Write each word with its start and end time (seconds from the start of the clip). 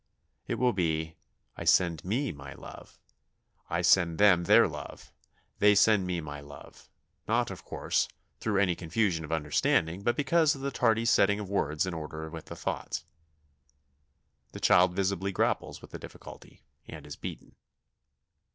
It 0.47 0.55
will 0.55 0.73
be 0.73 1.15
"I 1.55 1.63
send 1.63 2.03
me 2.03 2.31
my 2.31 2.55
love," 2.55 2.99
"I 3.69 3.83
send 3.83 4.17
them 4.17 4.45
their 4.45 4.67
love," 4.67 5.13
"They 5.59 5.75
send 5.75 6.07
me 6.07 6.19
my 6.21 6.39
love"; 6.41 6.89
not, 7.27 7.51
of 7.51 7.63
course, 7.63 8.07
through 8.39 8.57
any 8.63 8.73
confusion 8.73 9.23
of 9.23 9.31
understanding, 9.31 10.01
but 10.01 10.15
because 10.15 10.55
of 10.55 10.61
the 10.61 10.71
tardy 10.71 11.05
setting 11.05 11.39
of 11.39 11.51
words 11.51 11.85
in 11.85 11.93
order 11.93 12.31
with 12.31 12.45
the 12.45 12.55
thoughts. 12.55 13.05
The 14.53 14.59
child 14.59 14.95
visibly 14.95 15.31
grapples 15.31 15.83
with 15.83 15.91
the 15.91 15.99
difficulty, 15.99 16.63
and 16.87 17.05
is 17.05 17.15
beaten. 17.15 17.53